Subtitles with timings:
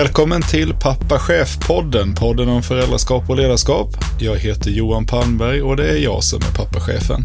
[0.00, 3.88] Välkommen till Pappa Chef-podden, podden om föräldraskap och ledarskap.
[4.20, 7.24] Jag heter Johan Palmberg och det är jag som är pappachefen.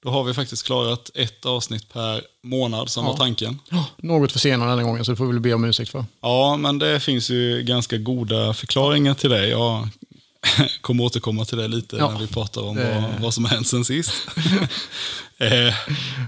[0.06, 3.12] Då har vi faktiskt klarat ett avsnitt per månad som Ja.
[3.12, 3.60] var tanken.
[3.70, 6.06] Ja, Något försenad denna gången, så det får vi väl be om ursäkt för.
[6.22, 9.48] Ja, men det finns ju ganska goda förklaringar till det.
[9.48, 9.88] Jag
[10.82, 12.12] kommer återkomma till det lite Ja.
[12.12, 14.12] när vi pratar om Det- vad, vad som har hänt sen sist.
[15.38, 15.74] eh,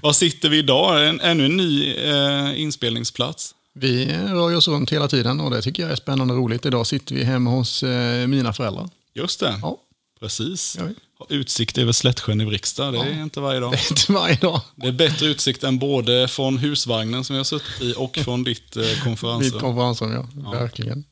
[0.02, 1.08] var sitter vi idag?
[1.08, 3.54] En, ännu en ny eh, inspelningsplats.
[3.74, 6.66] Vi rör oss runt hela tiden och det tycker jag är spännande och roligt.
[6.66, 8.90] Idag sitter vi hemma hos eh, mina föräldrar.
[9.14, 9.78] Just det, Ja,
[10.20, 10.78] precis.
[10.80, 10.88] Ja.
[11.20, 13.72] Har Utsikt över Slättsjön i Vrigstad, det är inte varje dag.
[13.72, 14.62] det är inte varje dag.
[14.76, 18.44] Det är bättre utsikt än både från husvagnen som vi har suttit i och från
[18.44, 19.62] ditt eh, konferensrum.
[19.62, 20.52] konferensrum, ja.
[20.52, 21.04] Verkligen.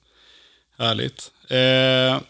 [0.78, 1.32] Härligt.
[1.50, 2.22] Eh,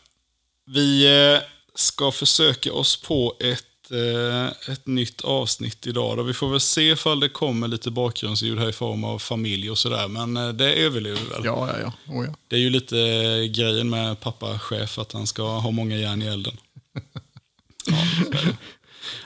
[0.68, 1.42] vi eh,
[1.76, 6.18] ska försöka oss på ett, eh, ett nytt avsnitt idag.
[6.18, 6.24] Då.
[6.24, 9.78] Vi får väl se ifall det kommer lite bakgrundsljud här i form av familj och
[9.78, 10.08] sådär.
[10.08, 11.46] Men eh, det överlever vi väl.
[11.46, 12.14] Ja, ja, ja.
[12.14, 12.34] Oh, ja.
[12.48, 16.26] Det är ju lite eh, grejen med pappa-chef, att han ska ha många järn i
[16.26, 16.58] elden.
[17.86, 17.98] Ja.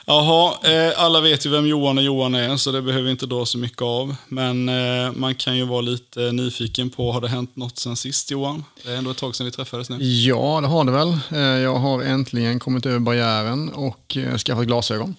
[0.06, 3.26] Jaha, eh, alla vet ju vem Johan och Johan är, så det behöver vi inte
[3.26, 4.16] dra så mycket av.
[4.28, 8.30] Men eh, man kan ju vara lite nyfiken på, har det hänt något sen sist
[8.30, 8.64] Johan?
[8.84, 9.96] Det är ändå ett tag sedan vi träffades nu.
[10.04, 11.18] ja, det har det väl.
[11.30, 14.16] Eh, Jag har äntligen kommit över barriären och
[14.46, 15.16] skaffat glasögon.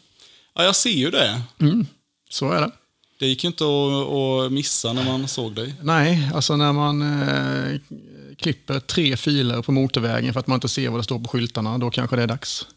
[0.56, 1.41] Ja, jag ser ju det.
[2.29, 2.72] Så är det.
[3.19, 4.13] Det gick ju inte att,
[4.45, 5.73] att missa när man såg dig.
[5.81, 7.79] Nej, alltså när man eh,
[8.41, 11.78] klipper tre filer på motorvägen för att man inte ser vad det står på skyltarna,
[11.78, 12.68] då kanske det är dags.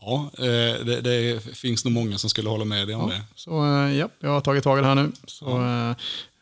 [0.00, 3.22] Ja, eh, det, det finns nog många som skulle hålla med dig om det.
[3.34, 5.12] Så eh, ja, jag har tagit tag i det här nu.
[5.26, 5.92] Så eh,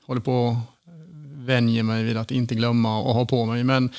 [0.07, 3.65] håller på att vänja mig vid att inte glömma och ha på mig.
[3.65, 3.91] Men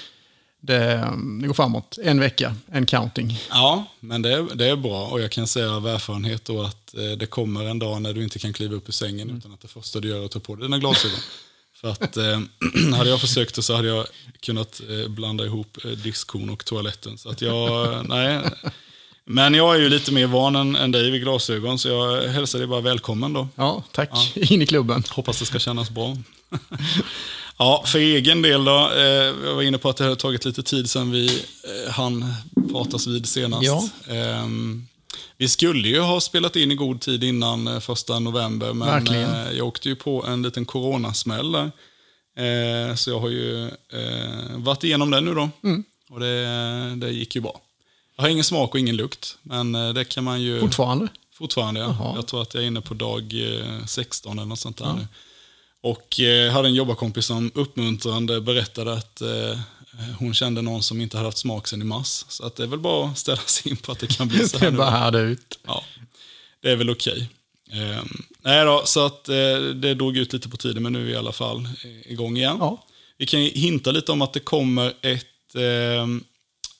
[0.59, 1.08] det,
[1.41, 1.97] det går framåt.
[2.03, 3.40] En vecka, en counting.
[3.50, 6.96] Ja, men det, är- det är bra och jag kan säga av erfarenhet då att
[7.18, 9.68] det kommer en dag när du inte kan kliva upp ur sängen utan att det
[9.68, 11.18] första du gör är att ta på dig dina glasögon.
[11.81, 12.40] För att eh,
[12.97, 14.06] hade jag försökt det så hade jag
[14.40, 17.18] kunnat eh, blanda ihop eh, diskon och toaletten.
[17.18, 18.42] Så att jag, eh, nej.
[19.25, 22.59] Men jag är ju lite mer van än, än dig vid glasögon så jag hälsar
[22.59, 23.47] dig bara välkommen då.
[23.56, 24.31] Ja, tack.
[24.36, 25.03] In i klubben.
[25.09, 26.18] Hoppas det ska kännas bra.
[27.58, 28.91] ja, för egen del då.
[28.96, 29.03] Eh,
[29.46, 32.34] jag var inne på att det har tagit lite tid sedan vi eh, hann
[32.72, 33.64] pratas vid senast.
[33.64, 33.90] Ja.
[34.08, 34.88] Ehm,
[35.38, 39.29] vi skulle ju ha spelat in i god tid innan eh, första november, men Verkligen.
[39.29, 41.72] eh, jag åkte ju på en liten coronasmäll där.
[42.38, 43.69] Eh, så jag har ju
[44.55, 45.49] varit igenom den nu då.
[45.63, 45.83] Mm.
[46.09, 47.61] Och det, det gick ju bra.
[48.16, 50.59] Jag har ingen smak och ingen lukt, men det kan man ju...
[50.59, 51.07] Fortfarande.
[51.33, 51.95] Fortfarande, ja.
[51.99, 52.16] Jaha.
[52.16, 55.07] Jag tror att jag är inne på dag eh, 16 eller något sånt där nu.
[55.83, 56.19] Och
[56.53, 59.22] hade en jobbarkompis som uppmuntrande berättade att
[60.19, 62.25] hon kände någon som inte hade haft smak sedan i mars.
[62.28, 64.40] Så att det är väl bara att ställa sig in på att det kan bli
[64.50, 64.78] så Det här är nu.
[64.78, 65.59] bara härda ut.
[65.68, 65.84] Ja,
[66.62, 67.29] det är väl okej.
[67.72, 68.03] Eh,
[68.41, 69.35] nej då, så att eh,
[69.75, 72.38] det drog ut lite på tiden, men nu är vi i alla fall eh, igång
[72.38, 72.57] igen.
[72.59, 72.85] Ja.
[73.18, 75.62] Vi kan hinta lite om att det kommer ett, eh,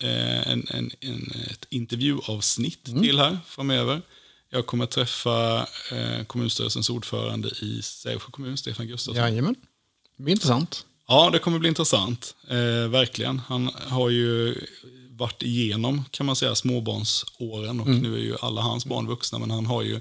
[0.10, 3.04] eh, en, en, en, ett intervjuavsnitt Mm.
[3.04, 4.02] till här framöver.
[4.50, 9.16] Jag kommer träffa eh, kommunstyrelsens ordförande i Sävsjö kommun, Stefan Gustafsson.
[9.24, 9.56] Jajamän.
[10.18, 10.86] Det blir intressant.
[11.12, 12.36] Ja, det kommer bli intressant.
[12.50, 13.40] Eh, verkligen.
[13.40, 14.56] Han har ju
[15.10, 19.52] varit igenom, kan man säga, småbarnsåren och nu är ju alla hans barn vuxna, men
[19.52, 20.00] han har ju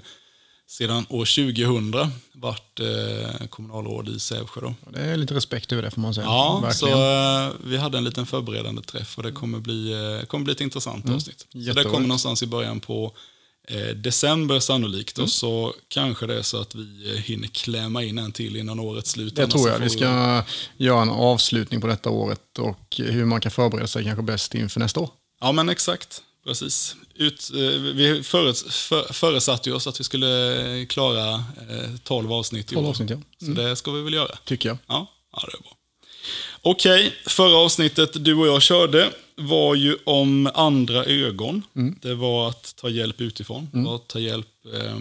[0.67, 4.61] sedan år 2000 varit eh, kommunalråd i Sävsjö.
[4.61, 4.73] Då.
[4.93, 6.25] Det är lite respekt över det får man säga.
[6.25, 10.45] Ja, så eh, vi hade en liten förberedande träff och det kommer bli, eh, kommer
[10.45, 11.47] bli ett intressant avsnitt.
[11.51, 11.83] Så det Mm.
[11.91, 13.15] Kommer någonstans i början på
[13.95, 18.31] december sannolikt och så kanske det är så att vi eh, hinner klämma in en
[18.31, 19.35] till innan årets slut.
[19.35, 19.79] Det tror jag.
[19.79, 20.43] Vi ska
[20.77, 24.79] göra en avslutning på detta året och hur man kan förbereda sig kanske bäst inför
[24.79, 25.09] nästa år.
[25.41, 26.21] Ja, men exakt.
[26.45, 26.95] Precis.
[27.15, 32.33] Ut, eh, vi föres, för, föresatte ju oss att vi skulle eh, klara eh, 12
[32.33, 32.89] avsnitt i 12 år.
[32.89, 33.17] avsnitt, ja.
[33.45, 34.37] Så det ska vi väl göra.
[34.45, 34.77] Tycker jag.
[34.87, 35.77] Ja, ja det är bra.
[36.61, 41.63] Okej, förra avsnittet du och jag körde var ju om andra ögon.
[41.75, 41.99] Mm.
[42.01, 43.69] Det var att ta hjälp utifrån.
[43.73, 44.99] Det var att ta hjälp eh,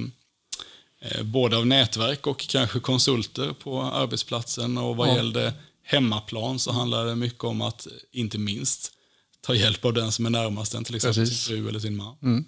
[1.02, 4.78] Eh, både av nätverk och kanske konsulter på arbetsplatsen.
[4.78, 5.16] Och vad Ja.
[5.16, 8.92] gällde hemmaplan så handlar det mycket om att, inte minst,
[9.40, 11.40] ta hjälp av den som är närmast en, till exempel Precis.
[11.44, 12.16] sin fru eller sin man.
[12.22, 12.44] Mm.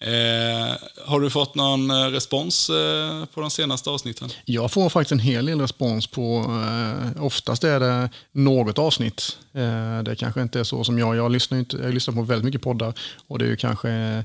[0.00, 0.76] Eh,
[1.06, 4.30] har du fått någon eh, respons eh, på de senaste avsnitten?
[4.44, 9.38] Jag får faktiskt en hel del respons på, eh, oftast är det något avsnitt.
[9.52, 12.44] Eh, det kanske inte är så som jag, jag lyssnar, inte, jag lyssnar på väldigt
[12.44, 12.94] mycket poddar
[13.26, 14.24] och det är kanske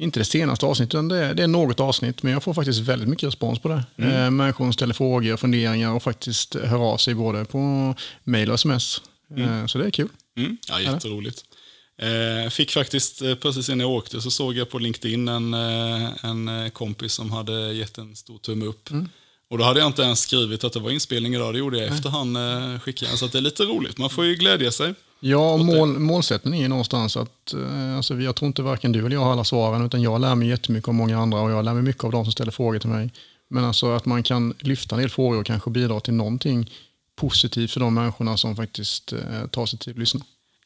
[0.00, 2.80] inte det senaste avsnittet, utan det är, det är något avsnitt, men jag får faktiskt
[2.80, 3.82] väldigt mycket respons på det.
[3.96, 7.94] Eh, människor ställer frågor och funderingar och faktiskt hör av sig både på
[8.24, 9.02] mail och sms.
[9.36, 10.08] Eh, så det är kul.
[10.36, 10.56] Mm.
[10.68, 11.44] Ja, jätteroligt.
[12.02, 16.24] Eh, fick faktiskt, eh, precis innan jag åkte, så såg jag på LinkedIn en, eh,
[16.24, 18.88] en eh, kompis som hade gett en stor tumme upp.
[19.50, 21.88] Och då hade jag inte ens skrivit att det var inspelning idag, det gjorde jag
[21.88, 23.16] efter han eh, skickade.
[23.16, 24.94] Så att det är lite roligt, man får ju glädja sig.
[25.20, 27.54] Ja, och mål, målsättningen är någonstans att
[27.96, 30.48] alltså, jag tror inte varken du eller jag har alla svaren, utan jag lär mig
[30.48, 32.90] jättemycket av många andra och jag lär mig mycket av de som ställer frågor till
[32.90, 33.10] mig.
[33.50, 36.70] Men alltså att man kan lyfta en del frågor och kanske bidra till någonting
[37.16, 40.20] positivt för de människorna som faktiskt eh, tar sig tid att lyssna.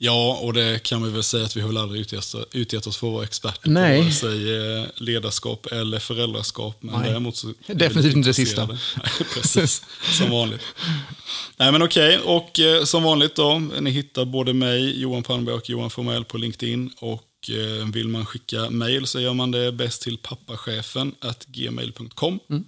[0.05, 2.97] Ja, och det kan vi väl säga att vi har väl aldrig utgett, utgett oss
[2.97, 3.99] för att vara experter Nej.
[3.99, 6.77] på vare sig eh, ledarskap eller föräldraskap.
[6.81, 7.11] Men Nej.
[7.11, 8.67] däremot så Definitivt inte det sista.
[8.67, 8.79] Nej,
[9.35, 9.83] Precis,
[10.19, 10.61] som vanligt.
[11.57, 15.71] Nej men okej, och eh, som vanligt då, ni hittar både mig, Johan Palmberg och
[15.71, 16.91] Johan Formell på LinkedIn.
[16.99, 21.15] Och eh, vill man skicka mail så gör man det bäst till pappachefen
[21.47, 22.41] gmail.com.
[22.51, 22.65] Mm.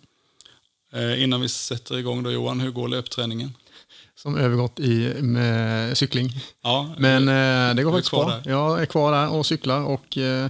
[0.92, 3.52] Eh, innan vi sätter igång då Johan, hur går löpträningen?
[4.16, 6.30] Som övergått i med cykling.
[6.62, 8.28] Ja, Men eh, det går faktiskt bra.
[8.28, 8.50] där?
[8.50, 10.48] Jag är kvar där och cyklar och eh,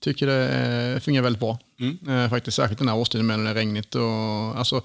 [0.00, 0.48] tycker det
[0.94, 1.58] eh, fungerar väldigt bra.
[1.80, 2.24] Mm.
[2.24, 3.94] Eh, faktiskt särskilt den här årstiden med när det är regnigt.
[3.94, 4.82] Och, alltså,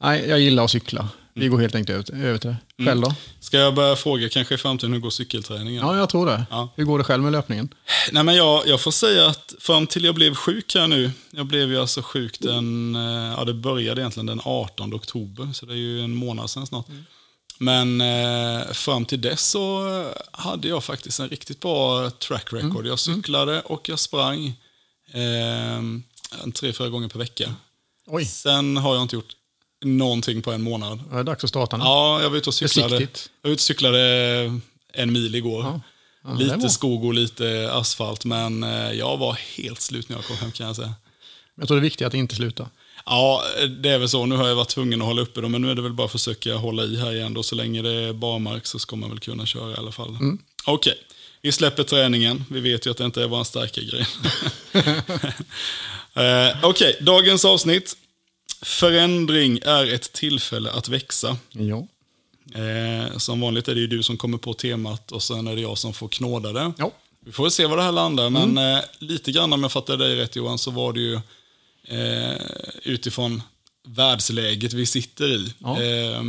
[0.00, 1.08] nej, jag gillar att cykla.
[1.38, 1.50] Vi Mm.
[1.56, 2.84] går helt enkelt över, till det.
[2.84, 3.14] Själv då?
[3.40, 5.86] Ska jag börja fråga kanske i framtiden hur går cykelträningen?
[5.86, 6.46] Ja, jag tror det.
[6.50, 6.68] Ja.
[6.76, 7.74] Hur går det själv med löpningen?
[8.12, 11.46] Nej, men jag, jag får säga att fram till jag blev sjuk här nu, jag
[11.46, 15.72] blev ju alltså sjuk den, eh, ja det började egentligen den 18 oktober, så det
[15.72, 16.86] är ju en månad sedan snart.
[17.60, 19.88] Men eh, fram till dess så
[20.32, 22.86] hade jag faktiskt en riktigt bra track record.
[22.86, 24.46] Jag cyklade och jag sprang
[25.12, 25.82] eh,
[26.54, 27.54] tre, fyra gånger per vecka.
[28.06, 29.34] Oj, Sen har jag inte gjort
[29.84, 31.00] någonting på en månad.
[31.10, 31.84] det är dags att starta nu.
[31.84, 32.88] Ja, jag var ute och cyklade.
[32.88, 33.30] Försiktigt.
[33.42, 34.00] Jag var ute och cyklade
[34.92, 35.62] en mil igår.
[35.62, 35.80] Ja.
[36.24, 40.36] Ja, lite skog och lite asfalt, men eh, jag var helt slut när jag kom
[40.36, 40.94] hem kan jag säga.
[41.54, 42.68] Jag tror det är viktigt att inte sluta.
[43.06, 43.42] Ja,
[43.80, 44.26] det är väl så.
[44.26, 46.04] Nu har jag varit tvungen att hålla uppe dem, men nu är det väl bara
[46.04, 47.34] att försöka hålla i här igen.
[47.34, 47.42] Då.
[47.42, 50.08] Så länge det är barmark så ska man väl kunna köra i alla fall.
[50.08, 50.38] Mm.
[50.64, 50.94] Okej,
[51.42, 52.44] vi släpper träningen.
[52.50, 54.06] Vi vet ju att det inte är vår starka grej.
[56.50, 57.96] eh, Okej, dagens avsnitt.
[58.62, 61.36] Förändring är ett tillfälle att växa.
[61.52, 61.86] Ja.
[62.54, 65.62] Eh, som vanligt är det ju du som kommer på temat och sen är det
[65.62, 66.72] jag som får knåda det.
[66.78, 66.90] Ja.
[67.24, 70.16] Vi får se var det här landar, men eh, lite grann om jag fattar dig
[70.16, 71.14] rätt Johan, så var det ju
[71.88, 72.42] eh,
[72.82, 73.42] utifrån
[73.86, 75.54] världsläget vi sitter i.
[75.58, 75.82] Ja.
[75.82, 76.22] Eh,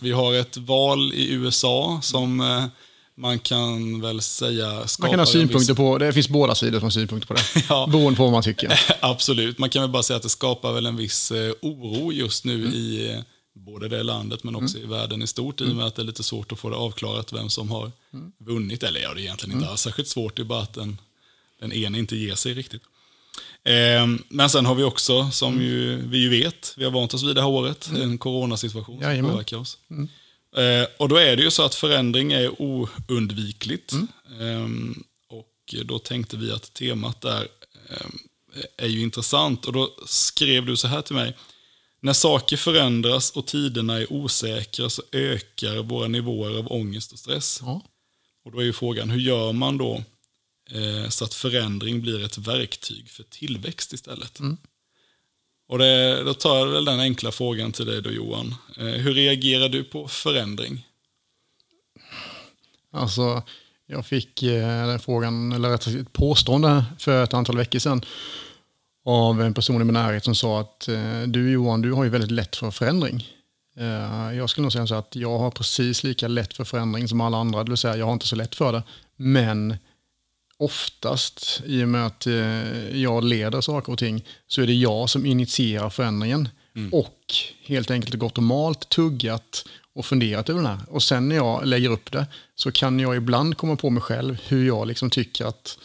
[0.00, 2.64] vi har ett val i USA som eh,
[3.16, 5.76] man kan väl säga Man kan ha synpunkter viss...
[5.76, 7.42] på, det finns båda sidor som har synpunkter på det.
[7.68, 7.86] Ja.
[7.92, 8.80] Beroende på vad man tycker.
[9.00, 12.44] Absolut, man kan väl bara säga att det skapar väl en viss eh, oro just
[12.44, 13.20] nu i eh,
[13.52, 16.06] både det landet men också i världen i stort i och med att det är
[16.06, 17.92] lite svårt att få det avklarat vem som har
[18.38, 18.82] vunnit.
[18.82, 20.98] Eller ja, det är egentligen inte alls särskilt svårt, det är bara att den,
[21.60, 22.82] den ena inte ger sig riktigt.
[23.64, 27.22] Eh, men sen har vi också, som ju, vi ju vet, vi har vant oss
[27.22, 29.30] vid det här året, en coronasituation som Jajamän.
[29.30, 29.78] påverkar oss.
[30.56, 33.92] Eh, och då är det ju så att förändring är oundvikligt.
[34.40, 34.68] Eh,
[35.28, 37.48] och då tänkte vi att temat där
[37.90, 38.06] eh,
[38.76, 39.64] är ju intressant.
[39.64, 41.36] Och då skrev du så här till mig.
[42.00, 47.58] När saker förändras och tiderna är osäkra så ökar våra nivåer av ångest och stress.
[47.62, 47.82] Ja.
[48.44, 50.04] Och då är ju frågan, hur gör man då
[50.70, 54.40] eh, så att förändring blir ett verktyg för tillväxt istället?
[55.68, 58.54] Och det, då tar jag väl den enkla frågan till dig då Johan.
[58.78, 60.86] Eh, hur reagerar du på förändring?
[62.92, 63.42] Alltså,
[63.86, 68.04] jag fick eh, den frågan, eller rättare sagt ett påstående för ett antal veckor sedan
[69.04, 72.10] av en person i min närhet som sa att eh, du Johan, du har ju
[72.10, 73.28] väldigt lätt för förändring.
[73.76, 77.20] Eh, jag skulle nog säga så att jag har precis lika lätt för förändring som
[77.20, 78.82] alla andra, det vill säga jag har inte så lätt för det.
[79.16, 79.76] Men
[80.56, 85.10] oftast, i och med att eh, jag leder saker och ting, så är det jag
[85.10, 86.48] som initierar förändringen.
[86.92, 87.18] Och
[87.64, 90.80] helt enkelt gått och malt, tuggat och funderat över den här.
[90.88, 94.38] Och sen när jag lägger upp det så kan jag ibland komma på mig själv
[94.48, 95.78] hur jag liksom tycker att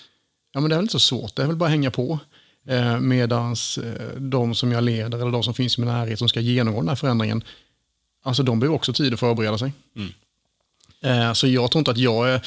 [0.54, 2.20] ja, men det är väl inte så svårt, det är väl bara att hänga på.
[2.68, 3.56] Eh, Medan
[4.18, 6.90] de som jag leder eller de som finns i min närhet som ska genomgå den
[6.90, 7.44] här förändringen,
[8.24, 9.72] alltså de behöver också tid att förbereda sig.
[11.04, 12.42] Eh, Så jag tror inte att jag är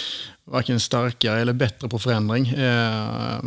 [0.45, 2.49] varken starkare eller bättre på förändring.
[2.49, 3.41] Eh,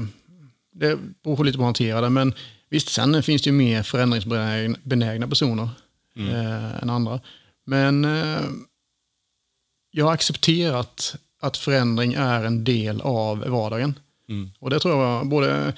[0.71, 2.33] Det beror lite på hur man hanterar det, men
[2.69, 5.69] Visst, sen finns det ju mer förändringsbenägna personer
[6.17, 7.19] eh, än andra.
[7.65, 8.07] Men
[9.91, 13.99] jag har accepterat att förändring är en del av vardagen.
[14.29, 14.51] Mm.
[14.59, 15.73] Och det tror jag var både...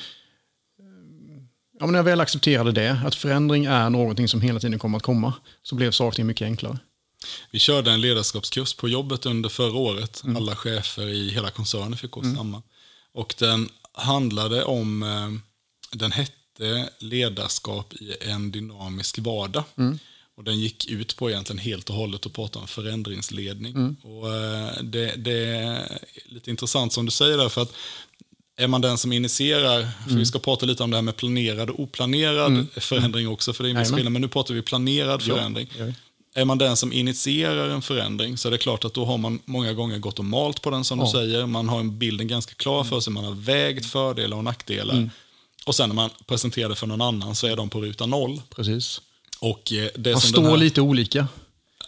[1.79, 4.97] Ja, men när jag väl accepterade det, att förändring är någonting som hela tiden kommer
[4.97, 6.77] att komma, så blev saker mycket enklare.
[7.51, 10.21] Vi körde en ledarskapskurs på jobbet under förra året.
[10.37, 12.61] Alla chefer i hela koncernen fick gå samman.
[13.13, 19.63] Och den handlade om, eh, den hette ledarskap i en dynamisk vardag.
[20.37, 23.75] Och den gick ut på egentligen helt och hållet att prata om förändringsledning.
[24.03, 27.73] Och eh, det, det är lite intressant som du säger där, för att
[28.59, 31.69] är man den som initierar, för vi ska prata lite om det här med planerad
[31.69, 35.21] och oplanerad förändring också, för det är en viss skillnad, men nu pratar vi planerad
[35.23, 35.67] förändring.
[35.77, 35.85] ja.
[36.37, 39.39] Är man den som initierar en förändring så är det klart att då har man
[39.45, 41.11] många gånger gått och malt på den som du Ja.
[41.11, 41.45] säger.
[41.45, 45.09] Man har en bilden ganska klar för sig, man har vägt fördelar och nackdelar.
[45.65, 48.41] Och sen när man presenterar det för någon annan så är de på ruta noll.
[48.55, 49.01] Precis.
[49.39, 51.27] Och eh, det Man som står här, lite olika,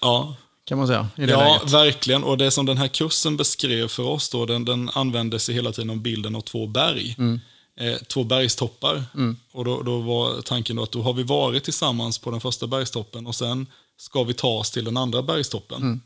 [0.01, 1.71] Ja, kan man säga, ja läget.
[1.73, 2.23] verkligen.
[2.23, 5.71] Och det som den här kursen beskrev för oss då, den, den använde sig hela
[5.71, 7.15] tiden om bilden av två berg.
[7.17, 7.39] Mm.
[7.79, 9.03] Eh, två bergstoppar.
[9.51, 12.67] Och då, då var tanken då att då har vi varit tillsammans på den första
[12.67, 13.67] bergstoppen och sen
[13.97, 15.81] ska vi ta oss till den andra bergstoppen.
[15.81, 16.01] Mm.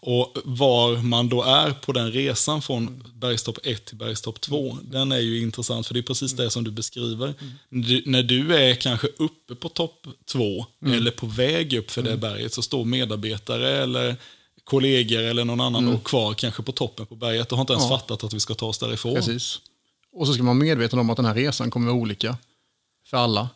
[0.00, 5.12] Och var man då är på den resan från bergstopp 1 till bergstopp 2, den
[5.12, 7.34] är ju intressant för det är precis det som du beskriver.
[7.68, 12.16] Du, när du är kanske uppe på topp 2 eller på väg upp för det
[12.16, 14.16] berget så står medarbetare eller
[14.64, 17.84] kollegor eller någon annan då kvar kanske på toppen på berget och har inte ens
[17.90, 17.98] Ja.
[17.98, 19.14] fattat att vi ska ta oss därifrån.
[19.14, 19.60] Precis.
[20.12, 22.36] Och så ska man vara medveten om att den här resan kommer vara olika
[23.06, 23.48] för alla.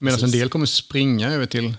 [0.00, 1.74] Medan en del kommer springa över till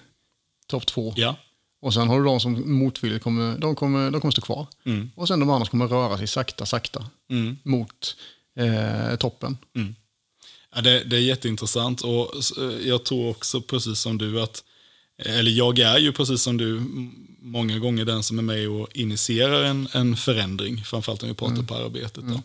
[0.67, 1.13] topp två.
[1.17, 1.35] Ja.
[1.81, 4.67] Och sen har du de som motvilligt kommer, de kommer, de kommer stå kvar.
[5.15, 7.57] Och sen de andra kommer röra sig sakta, sakta Mm.
[7.63, 8.15] mot
[8.55, 9.57] eh, toppen.
[10.75, 14.63] Ja, det, det är jätteintressant och eh, jag tror också precis som du att,
[15.17, 16.81] eller jag är ju precis som du
[17.39, 21.63] många gånger den som är med och initierar en, en förändring, framförallt om vi pratar
[21.63, 22.23] på arbetet.
[22.27, 22.41] Då.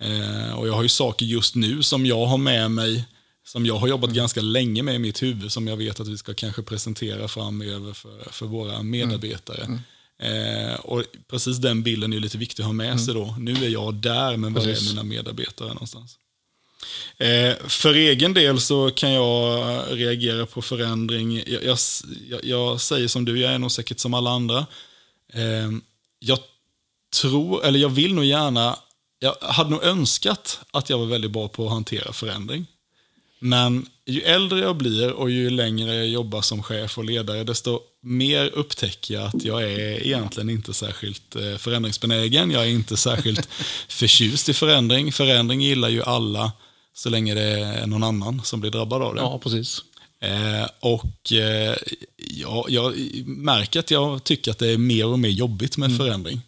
[0.00, 3.04] Eh, och jag har ju saker just nu som jag har med mig,
[3.46, 6.18] som jag har jobbat ganska länge med i mitt huvud, som jag vet att vi
[6.18, 9.80] ska kanske presentera framöver för, för våra medarbetare.
[10.22, 13.36] Eh, och precis den bilden är lite viktig att ha med sig då.
[13.38, 16.18] Nu är jag där, men var är mina medarbetare någonstans?
[17.18, 21.42] Eh, för egen del så kan jag reagera på förändring.
[21.46, 21.78] Jag, jag,
[22.28, 24.66] jag, jag säger som du, jag är nog säkert som alla andra.
[25.32, 25.70] Eh,
[26.18, 26.38] jag
[27.20, 28.78] tror, eller jag vill nog gärna,
[29.18, 32.66] jag hade nog önskat att jag var väldigt bra på att hantera förändring.
[33.40, 37.80] Men ju äldre jag blir och ju längre jag jobbar som chef och ledare, desto
[38.02, 42.50] mer upptäcker jag att jag är egentligen inte särskilt eh, förändringsbenägen.
[42.50, 43.48] Jag är inte särskilt
[43.88, 45.12] förtjust i förändring.
[45.12, 46.52] Förändring gillar ju alla
[46.94, 49.20] så länge det är någon annan som blir drabbad av det.
[49.20, 49.80] Ja, precis.
[50.20, 51.76] Eh, och eh,
[52.16, 52.94] ja, jag
[53.26, 56.40] märker att jag tycker att det är mer och mer jobbigt med förändring.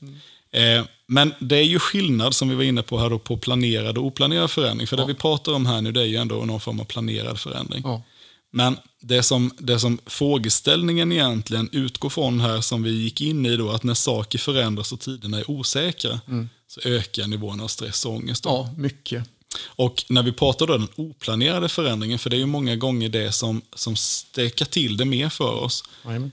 [0.53, 3.99] Eh, men det är ju skillnad, som vi var inne på här, då, på planerad
[3.99, 4.87] och oplanerad förändring.
[4.87, 7.41] För det vi pratar om här nu, det är ju ändå någon form av planerad
[7.41, 7.83] förändring.
[7.85, 8.03] Ja.
[8.51, 13.57] Men det som, det som frågeställningen egentligen utgår från här, som vi gick in i
[13.57, 16.21] då, att när saker förändras och tiderna är osäkra,
[16.69, 18.45] så ökar nivån av stress och ångest.
[18.45, 18.51] Då.
[18.51, 19.25] ja, mycket.
[19.65, 23.33] Och när vi pratar då den oplanerade förändringen, för det är ju många gånger det
[23.33, 25.85] som, som stekar till det mer för oss.
[26.05, 26.33] Jajamän.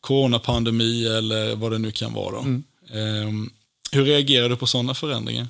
[0.00, 2.30] Coronapandemi eller vad det nu kan vara.
[2.30, 2.40] Då.
[2.98, 3.50] Ehm,
[3.92, 5.46] hur reagerar du på sådana förändringar?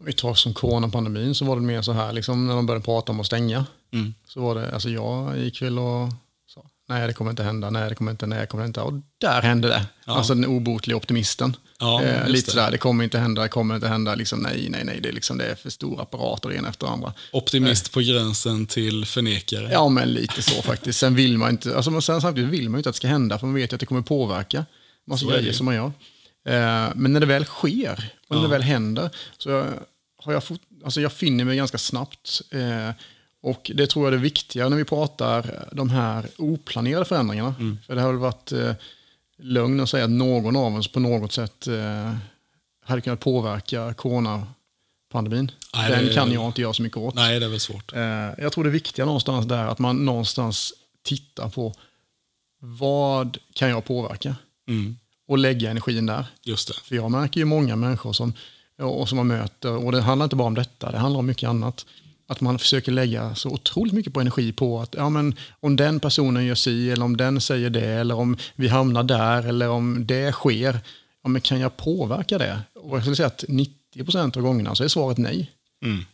[0.00, 2.84] Om vi tar som coronapandemin så var det mer så här, liksom, när de började
[2.84, 3.66] prata om att stänga.
[3.92, 4.14] Mm.
[4.28, 6.08] Så var det, alltså jag gick väl och
[6.54, 8.80] sa, nej det kommer inte hända, nej det kommer inte, nej det kommer inte.
[8.80, 9.86] Och där hände det.
[10.04, 11.56] Alltså den obotliga optimisten.
[11.78, 12.52] Ja, eh, lite det.
[12.52, 15.12] sådär, det kommer inte hända, det kommer inte hända, liksom, nej, nej, nej, det är,
[15.12, 17.12] liksom, det är för stora apparater en efter andra.
[17.32, 19.68] Optimist på gränsen till förnekare.
[19.72, 20.98] Ja, men lite så faktiskt.
[20.98, 23.46] Sen vill man inte, alltså, sen samtidigt vill man inte att det ska hända, för
[23.46, 24.64] man vet ju att det kommer påverka
[25.06, 25.92] massa Så grejer som man gör.
[26.46, 29.50] Eh, men när det väl sker, och när det väl händer, så
[30.18, 32.42] har jag, fått, alltså jag finner mig ganska snabbt.
[32.50, 32.90] Eh,
[33.42, 37.54] och det tror jag är det viktiga när vi pratar de här oplanerade förändringarna.
[37.58, 37.78] Mm.
[37.86, 38.72] För det har väl varit eh,
[39.38, 42.14] lögn att säga att någon av oss på något sätt eh,
[42.84, 45.50] hade kunnat påverka coronapandemin.
[45.74, 47.14] Nej, Den det- kan jag inte göra så mycket åt.
[47.14, 47.92] Nej, det är väl svårt.
[47.92, 48.00] Eh,
[48.38, 50.72] jag tror det viktiga någonstans där är att man någonstans
[51.04, 51.74] tittar på
[52.60, 54.36] vad kan jag påverka?
[54.68, 54.96] Mm,
[55.28, 56.24] Och lägga energin där.
[56.42, 56.74] just det.
[56.84, 58.32] För jag märker ju många människor som,
[58.78, 61.48] och som man möter, och det handlar inte bara om detta, det handlar om mycket
[61.48, 61.86] annat.
[62.28, 66.00] Att man försöker lägga så otroligt mycket på energi på att ja, men om den
[66.00, 70.06] personen gör si, eller om den säger det, eller om vi hamnar där, eller om
[70.06, 70.78] det sker.
[71.22, 72.60] Ja, men kan jag påverka det?
[72.74, 73.44] Och jag skulle säga att
[73.96, 75.50] 90% av gångerna så är svaret nej.
[75.84, 76.04] Mm.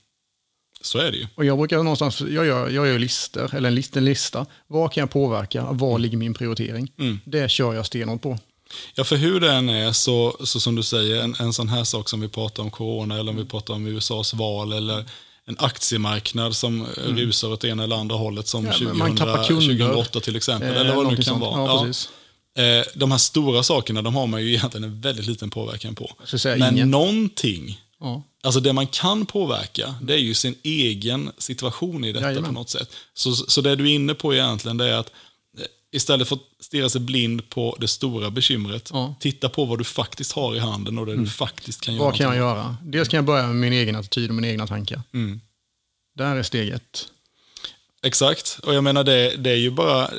[0.83, 1.26] Så är det ju.
[1.35, 4.47] Och jag brukar någonstans, jag gör, jag gör listor, eller en lista, en lista.
[4.66, 5.73] Vad kan jag påverka?
[5.73, 6.92] Var ligger min prioritering?
[7.25, 8.38] Det kör jag stenhårt på.
[8.95, 11.85] Ja, för hur det än är, så, så som du säger, en, en sån här
[11.85, 15.05] sak som vi pratar om corona, eller om vi pratar om USAs val, eller
[15.45, 19.45] en aktiemarknad som rusar åt ena eller andra hållet, som Ja, men 2000, man tappar
[19.45, 19.67] kunder.
[19.79, 21.67] 2008 till exempel, Eh, eller vad det nu någonting kan vara.
[21.67, 22.09] Ja, precis.
[22.59, 26.11] Eh, de här stora sakerna, de har man ju egentligen en väldigt liten påverkan på.
[26.45, 26.91] Men ingen.
[26.91, 28.23] någonting, Ja.
[28.43, 32.45] alltså det man kan påverka, det är ju sin egen situation i detta Jajamän.
[32.49, 32.91] på något sätt.
[33.14, 35.12] Så, så det du är inne på egentligen, det är att eh,
[35.93, 39.05] istället för att stirra sig blind på det stora bekymret, Ja.
[39.05, 39.15] Mm.
[39.21, 42.05] titta på vad du faktiskt har i handen och det du faktiskt kan göra.
[42.05, 42.77] Vad kan jag göra?
[42.83, 45.03] Dels kan jag börja med min egen attityd och mina egna tankar.
[45.15, 45.41] Mm.
[46.17, 47.09] Där är steg ett.
[48.03, 50.11] Exakt, och jag menar det, det är ju bara,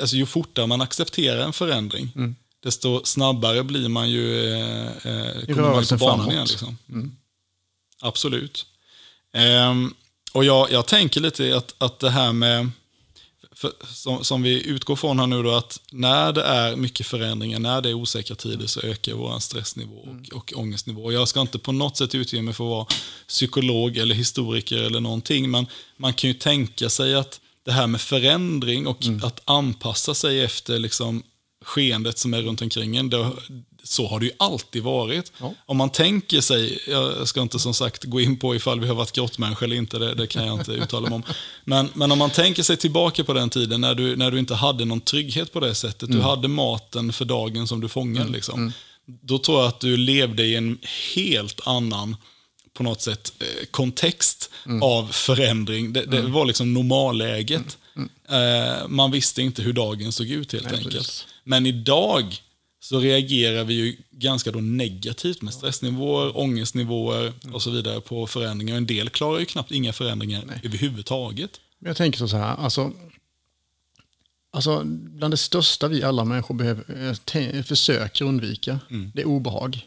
[0.00, 2.36] alltså ju fortare man accepterar en förändring, Mm.
[2.62, 6.32] desto snabbare blir man ju, eh, eh, kommer man på banan framåt.
[6.32, 6.46] igen.
[6.50, 6.76] Liksom.
[8.00, 8.66] Absolut.
[9.32, 9.94] Ehm,
[10.32, 12.70] och jag, jag tänker lite att, att det här med,
[13.56, 17.58] för, som, som vi utgår från här nu då, att när det är mycket förändringar,
[17.58, 21.12] när det är osäkra tider så ökar vår stressnivå och, och ångestnivå.
[21.12, 22.86] Jag ska inte på något sätt utge mig för att vara
[23.28, 28.00] psykolog eller historiker eller någonting, men man kan ju tänka sig att det här med
[28.00, 31.22] förändring och att anpassa sig efter liksom
[31.66, 33.32] skeendet som är runt omkring en, det,
[33.82, 35.32] så har det ju alltid varit.
[35.38, 35.54] Ja.
[35.66, 38.94] Om man tänker sig, jag ska inte som sagt gå in på ifall vi har
[38.94, 41.22] varit grottmänniskor eller inte, det, det kan jag inte uttala mig om.
[41.64, 44.54] Men, men om man tänker sig tillbaka på den tiden när du, när du inte
[44.54, 48.30] hade någon trygghet på det sättet, du hade maten för dagen som du fångade.
[48.30, 48.72] Liksom.
[49.06, 50.78] Då tror jag att du levde i en
[51.14, 52.16] helt annan
[52.74, 54.50] på något sätt eh, kontext
[54.82, 55.92] av förändring.
[55.92, 57.78] Det, det var liksom normalläget.
[58.28, 60.94] Eh, man visste inte hur dagen såg ut helt enkelt.
[60.94, 61.26] precis.
[61.48, 62.36] Men idag
[62.80, 68.76] så reagerar vi ju ganska då negativt med stressnivåer, ångestnivåer och så vidare på förändringar.
[68.76, 71.60] En del klarar ju knappt inga förändringar överhuvudtaget.
[71.78, 72.92] Men jag tänker så här, alltså,
[74.50, 78.80] alltså bland det största vi alla människor behöver, eh, försöker undvika,
[79.14, 79.86] det är obehag.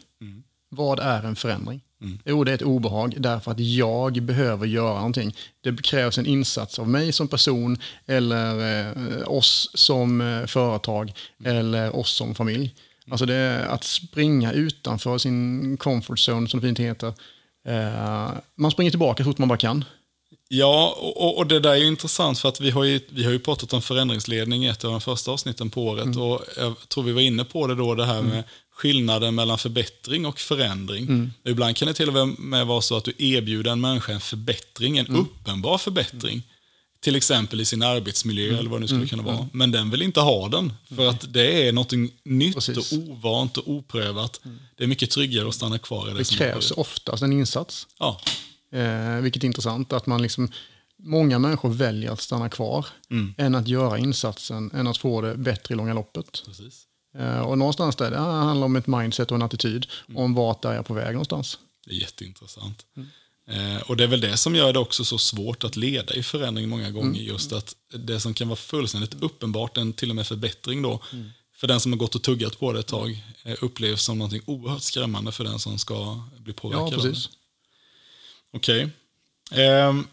[0.68, 1.80] Vad är en förändring?
[2.24, 5.34] Jo, det är ett obehag därför att jag behöver göra någonting.
[5.60, 11.12] Det krävs en insats av mig som person eller eh, oss som eh, företag
[11.44, 12.74] eller oss som familj.
[13.10, 17.12] Alltså det att springa utanför sin comfort zone, som det fint heter.
[17.66, 19.84] Eh, man springer tillbaka så fort man bara kan.
[20.48, 23.32] Ja, och, och det där är ju intressant för att vi har ju, vi har
[23.32, 26.16] ju pratat om förändringsledning i ett av de första avsnitten på året.
[26.16, 28.44] Och jag tror vi var inne på det då, det här med
[28.80, 31.32] skillnaden mellan förbättring och förändring.
[31.44, 34.98] Ibland kan det till och med vara så att du erbjuder en människa en förbättring,
[34.98, 36.42] en uppenbar förbättring.
[37.00, 39.48] Till exempel i sin arbetsmiljö eller vad det nu skulle kunna vara.
[39.52, 40.72] Men den vill inte ha den.
[40.96, 41.92] För att det är något
[42.24, 42.92] nytt Precis.
[42.92, 44.40] och ovant och oprövat.
[44.76, 47.86] Det är mycket tryggare att stanna kvar i det, Det krävs oftast en insats.
[47.98, 48.20] Ja,
[48.72, 50.48] Eh, vilket är intressant att man liksom,
[50.96, 52.86] många människor väljer att stanna kvar
[53.36, 56.42] än att göra insatsen, än att få det bättre i långa loppet.
[56.46, 56.86] precis.
[57.18, 60.72] Eh, och någonstans där, det handlar om ett mindset och en attityd om vart är
[60.72, 61.58] jag på väg någonstans.
[61.86, 62.86] Det är jätteintressant.
[63.48, 66.22] Eh, och det är väl det som gör det också så svårt att leda i
[66.22, 67.20] förändring många gånger.
[67.20, 71.02] Just att det som kan vara fullständigt uppenbart, en till och med förbättring då,
[71.56, 74.32] för den som har gått och tuggat på det ett tag, eh, upplevs som något
[74.46, 76.92] oerhört skrämmande för den som ska bli påverkad.
[76.92, 77.28] Ja, precis.
[78.52, 78.88] Okej.
[79.50, 80.06] Ehm,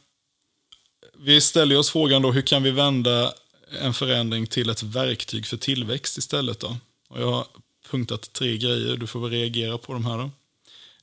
[1.20, 3.34] vi ställer oss frågan då, hur kan vi vända
[3.82, 6.78] en förändring till ett verktyg för tillväxt istället då?
[7.08, 7.48] Och jag har
[7.90, 10.32] punktat tre grejer, du får väl reagera på de här då.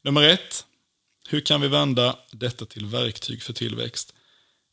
[0.03, 0.67] Nummer ett,
[1.29, 4.15] hur kan vi vända detta till verktyg för tillväxt?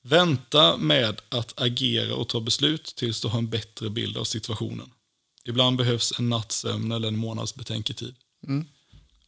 [0.03, 4.91] Vänta med att agera och ta beslut tills du har en bättre bild av situationen.
[5.45, 8.15] Ibland behövs en nattsömn eller en månads betänketid.
[8.47, 8.67] Mm.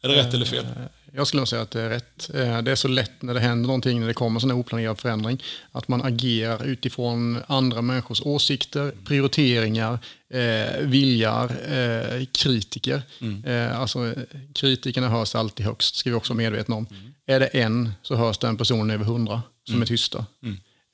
[0.04, 0.66] Är det rätt eller fel?
[0.66, 0.72] Eh,
[1.16, 2.30] Jag skulle nog säga att det är rätt.
[2.34, 5.00] Eh, Det är så lätt när det händer någonting, när det kommer sån här oplanerad
[5.00, 10.00] förändring, att man agerar utifrån andra människors åsikter, prioriteringar,
[10.34, 13.02] eh, viljar, eh, kritiker.
[13.46, 14.13] Eh, alltså,
[14.54, 16.88] kritikerna hörs alltid högst, ska vi också vara medvetna om.
[17.26, 20.26] Är det en så hörs den personen över hundra som är tysta.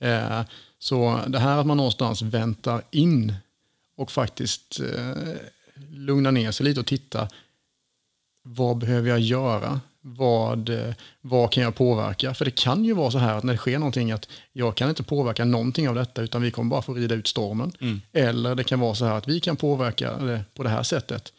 [0.02, 0.42] Eh,
[0.80, 3.34] så det här att man någonstans väntar in
[3.98, 5.14] och faktiskt eh,
[5.92, 7.28] lugnar ner sig lite och tittar
[8.44, 9.82] vad behöver jag göra?
[10.02, 12.34] Vad, eh, vad kan jag påverka?
[12.34, 14.90] För det kan ju vara så här att när det sker någonting att jag kan
[14.90, 17.72] inte påverka någonting av detta utan vi kommer bara få rida ut stormen.
[18.14, 21.34] Eller det kan vara så här att vi kan påverka det på det här sättet.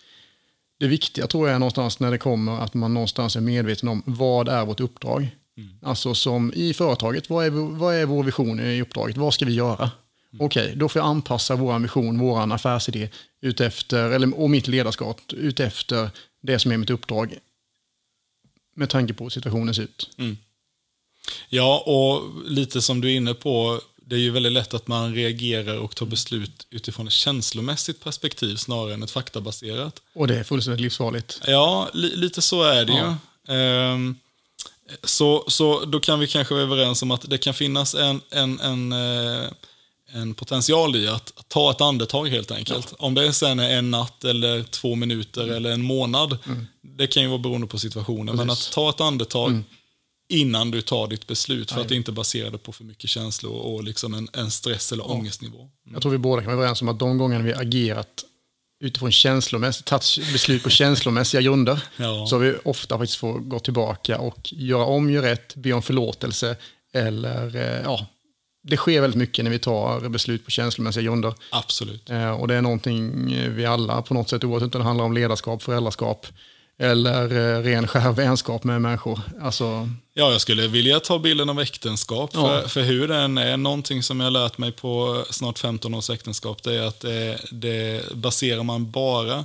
[0.81, 4.03] Det viktiga tror jag är någonstans när det kommer att man någonstans är medveten om
[4.07, 5.37] vad är vårt uppdrag.
[5.83, 9.17] Alltså som i företaget, vad är, vad är vår vision i uppdraget?
[9.17, 9.91] Vad ska vi göra?
[10.39, 13.09] Okej, då får jag anpassa vår vision, vår affärsidé
[13.43, 17.39] utefter, eller, och mitt ledarskap utefter det som är mitt uppdrag
[18.75, 20.11] med tanke på hur situationen ser ut.
[21.49, 25.15] Ja, och lite som du är inne på, det är ju väldigt lätt att man
[25.15, 30.03] reagerar och tar beslut utifrån ett känslomässigt perspektiv snarare än ett faktabaserat.
[30.13, 31.41] Och det är fullständigt livsfarligt.
[31.47, 33.17] Ja, li lite så är det ja.
[33.49, 33.55] ju.
[33.55, 34.17] Ehm,
[35.03, 38.61] så, så då kan vi kanske vara överens om att det kan finnas en, en,
[38.61, 39.51] en, eh,
[40.13, 42.87] en potential i att, ta ett andetag helt enkelt.
[42.91, 42.97] Ja.
[43.07, 45.57] Om det sen är en natt eller två minuter mm.
[45.57, 46.67] eller en månad, mm.
[46.83, 48.27] det kan ju vara beroende på situationen.
[48.27, 48.39] Precis.
[48.39, 49.65] Men att ta ett andetag mm.
[50.29, 51.87] innan du tar ditt beslut för Aj.
[51.87, 55.09] att inte basera det på för mycket känslor och liksom en, en stress eller ja.
[55.09, 55.59] ångestnivå.
[55.59, 55.71] Mm.
[55.93, 58.25] Jag tror vi båda kan vara överens om att de gånger vi agerat
[58.81, 61.81] utifrån känslomässigt, tagit beslut på känslomässiga grunder.
[61.97, 62.27] Ja.
[62.27, 65.83] Så har vi ofta faktiskt fått gå tillbaka och göra om, göra rätt, be om
[65.83, 66.57] förlåtelse.
[66.93, 68.07] Eller eh, ja,
[68.63, 71.35] det sker väldigt mycket när vi tar beslut på känslomässiga grunder.
[71.51, 72.11] Absolut.
[72.11, 75.13] Eh, och det är någonting vi alla på något sätt, oavsett om det handlar om
[75.13, 76.27] ledarskap, föräldraskap,
[76.79, 79.21] eller eh, ren skär vänskap med människor.
[79.43, 79.89] Alltså...
[80.15, 82.31] Ja, jag skulle vilja ta bilden av äktenskap.
[82.35, 82.41] Ja.
[82.41, 86.11] För, för hur den är, någonting som jag har lärt mig på snart 15 års
[86.11, 89.45] äktenskap, det är att det, det baserar man bara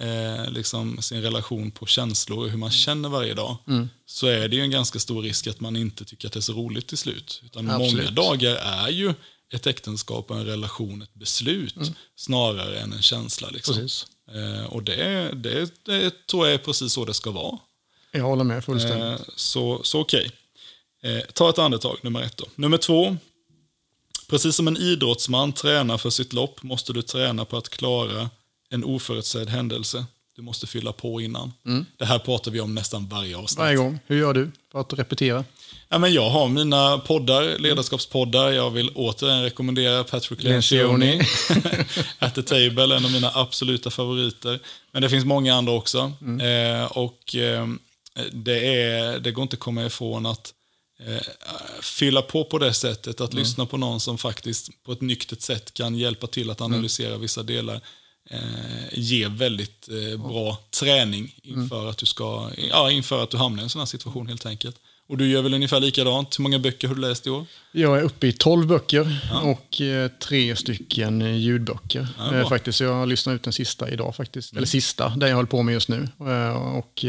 [0.00, 3.88] eh, liksom sin relation på känslor och hur man känner varje dag, mm.
[4.06, 6.40] så är det ju en ganska stor risk att man inte tycker att det är
[6.40, 7.42] så roligt till slut.
[7.44, 9.14] Utan många dagar är ju
[9.52, 11.88] ett äktenskap och en relation ett beslut mm.
[12.16, 13.48] snarare än en känsla.
[13.50, 13.88] Liksom.
[14.34, 17.58] Eh, och det, det, det tror jag är precis så det ska vara.
[18.10, 19.20] Jag håller med fullständigt.
[19.20, 20.30] Eh, så så okej.
[21.00, 21.16] Okay.
[21.16, 22.36] Eh, ta ett andetag, nummer ett.
[22.36, 22.44] Då.
[22.54, 23.16] Nummer två.
[24.28, 28.30] Precis som en idrottsman tränar för sitt lopp måste du träna på att klara
[28.70, 30.04] en oförutsedd händelse.
[30.36, 31.52] Du måste fylla på innan.
[31.66, 31.86] Mm.
[31.96, 33.58] Det här pratar vi om nästan varje avsnitt.
[33.58, 33.98] Varje gång.
[34.06, 35.44] Hur gör du för att repetera?
[35.88, 38.52] Ja, men jag har mina poddar, ledarskapspoddar.
[38.52, 41.20] Jag vill återigen rekommendera Patrick Lencioni.
[42.18, 44.60] At the Table, en av mina absoluta favoriter.
[44.92, 46.12] Men det finns många andra också.
[46.20, 46.40] Mm.
[46.40, 47.68] Eh, och eh,
[48.32, 50.54] det, är, det går inte att komma ifrån att
[51.06, 51.22] eh,
[51.82, 53.20] fylla på på det sättet.
[53.20, 53.42] Att mm.
[53.42, 57.20] lyssna på någon som faktiskt på ett nyktert sätt kan hjälpa till att analysera mm.
[57.20, 57.80] vissa delar
[58.30, 58.38] eh,
[58.92, 61.90] ger väldigt eh, bra träning inför, mm.
[61.90, 64.76] att du ska, ja, inför att du hamnar i en sån här situation helt enkelt.
[65.08, 66.38] Och du gör väl ungefär likadant?
[66.38, 67.46] Hur många böcker har du läst i år?
[67.72, 69.40] Jag är uppe i 12 böcker ja.
[69.40, 72.08] och eh, tre stycken eh, ljudböcker.
[72.18, 72.80] Ja, eh, faktiskt.
[72.80, 74.52] Jag lyssnar ut den sista idag faktiskt.
[74.52, 74.58] Mm.
[74.58, 76.08] Eller sista, den jag håller på med just nu.
[76.74, 77.04] Och,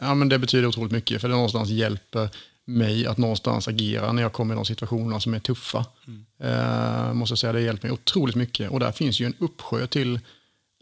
[0.00, 2.28] ja, men det betyder otroligt mycket för det någonstans hjälper
[2.66, 5.86] mig att någonstans agera när jag kommer i de situationerna som är tuffa.
[6.06, 7.16] Mm.
[7.16, 8.70] Måste säga, det hjälper mig otroligt mycket.
[8.70, 10.20] Och där finns ju en uppsjö till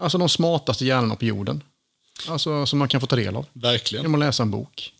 [0.00, 1.62] alltså de smartaste hjärnorna på jorden.
[2.28, 3.46] Alltså som man kan få ta del av.
[3.52, 4.02] Verkligen.
[4.02, 4.92] Genom att läsa en bok.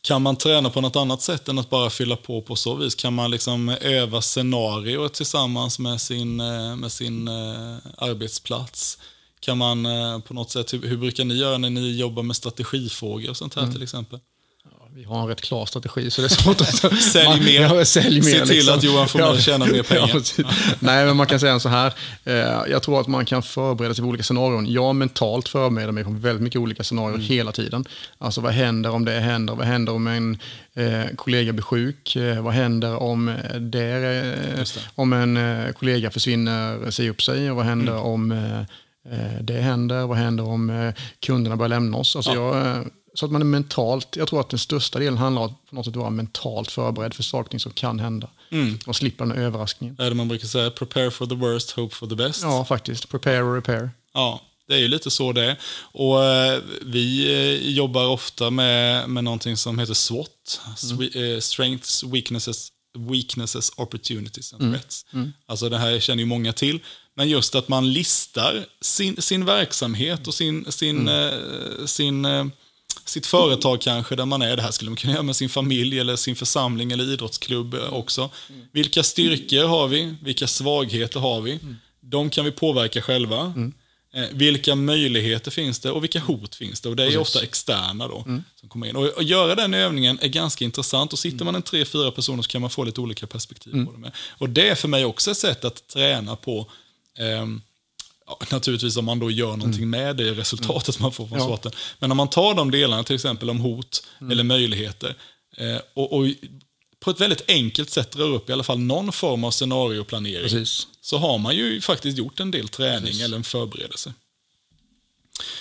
[0.00, 2.94] Kan man träna på något annat sätt än att bara fylla på på så vis?
[2.94, 8.98] Kan man liksom öva scenarier tillsammans med sin, eh, med sin uh, arbetsplats?
[9.40, 12.36] Kan man uh, på något sätt, hur, hur, brukar ni göra när ni jobbar med
[12.36, 13.74] strategifrågor och sånt här mm.
[13.74, 14.20] till exempel?
[14.96, 17.02] Vi har en rätt klar strategi så det är svårt att...
[17.02, 17.60] sälj man, mer.
[17.74, 18.22] Ja, sälj mer.
[18.22, 18.74] Se till liksom.
[18.74, 20.22] att Johan får ja, tjäna mer pengar.
[20.36, 20.44] Ja,
[20.78, 21.92] Nej, men man kan säga så här.
[22.24, 22.34] Eh,
[22.70, 24.72] jag tror att man kan förbereda sig på olika scenarion.
[24.72, 27.26] Jag mentalt förbereder mig på väldigt mycket olika scenarier mm.
[27.26, 27.84] hela tiden.
[28.18, 29.54] Alltså vad händer om det händer?
[29.54, 30.38] Vad händer om en
[30.74, 32.16] eh, kollega blir sjuk?
[32.16, 35.38] Eh, vad händer om, eh, det, om en
[35.72, 37.50] kollega försvinner, säger upp sig?
[37.50, 38.04] Och vad händer mm.
[38.04, 38.64] om
[39.40, 40.06] det händer?
[40.06, 40.92] Vad händer om
[41.26, 42.16] kunderna börjar lämna oss?
[42.16, 42.66] Alltså ja.
[42.66, 42.84] jag
[43.16, 45.74] så att man är mentalt, jag tror att den största delen handlar om att på
[45.74, 48.28] något sätt vara mentalt förberedd för saker som kan hända.
[48.50, 48.78] Mm.
[48.86, 49.96] Och slippa den överraskningen.
[49.98, 52.42] Är det man brukar säga, prepare for the worst, hope for the best?
[52.42, 53.08] Ja, faktiskt.
[53.08, 53.90] Prepare och repair.
[54.14, 55.56] Ja, det är ju lite så det är.
[55.92, 60.60] Och eh, vi eh, jobbar ofta med, med någonting som heter SWOT.
[60.92, 61.34] Mm.
[61.34, 64.74] Eh, strengths, weaknesses, weaknesses, opportunities and mm.
[64.74, 65.06] threats.
[65.12, 65.32] Mm.
[65.46, 66.80] Alltså det här känner ju många till.
[67.14, 71.34] Men just att man listar sin, sin verksamhet och sin, sin, mm.
[71.78, 72.46] eh, sin eh,
[73.04, 74.56] sitt företag kanske, där man är.
[74.56, 78.30] Det här skulle man kunna göra med sin familj, eller sin församling eller idrottsklubb också.
[78.48, 78.62] Mm.
[78.72, 80.14] Vilka styrkor har vi?
[80.22, 81.52] Vilka svagheter har vi?
[81.52, 81.76] Mm.
[82.00, 83.40] De kan vi påverka själva.
[83.40, 83.72] Mm.
[84.16, 86.88] Eh, vilka möjligheter finns det och vilka hot finns det?
[86.88, 88.24] Och Det är ofta externa då.
[88.26, 88.44] Mm.
[88.60, 88.96] Som kommer in.
[88.96, 91.12] Och, och göra den övningen är ganska intressant.
[91.12, 93.86] Och Sitter man en tre, fyra personer så kan man få lite olika perspektiv mm.
[93.86, 93.98] på det.
[93.98, 94.12] Med.
[94.38, 96.70] Och Det är för mig också ett sätt att träna på
[97.18, 97.46] eh,
[98.26, 99.90] Ja, naturligtvis om man då gör någonting mm.
[99.90, 101.02] med det resultatet mm.
[101.02, 101.46] man får från ja.
[101.46, 101.72] SWOTen.
[101.98, 104.30] Men om man tar de delarna, till exempel om hot mm.
[104.30, 105.14] eller möjligheter,
[105.56, 106.26] eh, och, och,
[107.00, 110.86] på ett väldigt enkelt sätt drar upp i alla fall någon form av scenarioplanering, Precis.
[111.00, 113.22] så har man ju faktiskt gjort en del träning Precis.
[113.22, 114.12] eller en förberedelse.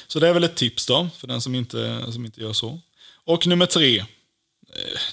[0.08, 2.80] Så det är väl ett tips då, för den som inte, som inte gör så.
[3.26, 4.06] Och nummer tre, eh,